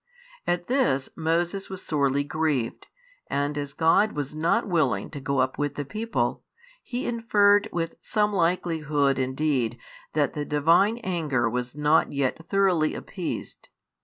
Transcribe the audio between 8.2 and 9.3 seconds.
likelihood